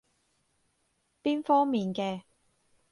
[1.21, 2.23] 邊方面嘅？